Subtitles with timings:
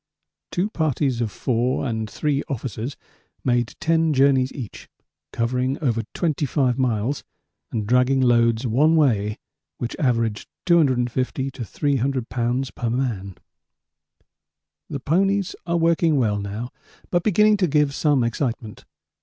[0.51, 2.97] Two parties of four and three officers
[3.43, 4.89] made ten journeys each,
[5.31, 7.23] covering over 25 miles
[7.71, 9.37] and dragging loads one way
[9.77, 12.73] which averaged 250 to 300 lbs.
[12.73, 13.35] per man.
[14.89, 16.71] The ponies are working well now,
[17.11, 18.85] but beginning to give some excitement.